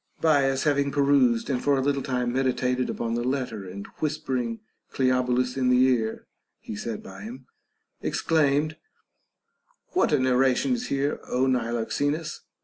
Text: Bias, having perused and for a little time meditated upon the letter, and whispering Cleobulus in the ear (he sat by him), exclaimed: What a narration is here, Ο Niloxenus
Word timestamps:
Bias, 0.19 0.63
having 0.63 0.89
perused 0.91 1.47
and 1.47 1.63
for 1.63 1.77
a 1.77 1.81
little 1.81 2.01
time 2.01 2.33
meditated 2.33 2.89
upon 2.89 3.13
the 3.13 3.23
letter, 3.23 3.69
and 3.69 3.85
whispering 3.99 4.59
Cleobulus 4.91 5.55
in 5.57 5.69
the 5.69 5.77
ear 5.87 6.25
(he 6.59 6.75
sat 6.75 7.03
by 7.03 7.21
him), 7.21 7.45
exclaimed: 8.01 8.77
What 9.89 10.11
a 10.11 10.17
narration 10.17 10.73
is 10.73 10.87
here, 10.87 11.19
Ο 11.29 11.45
Niloxenus 11.45 12.39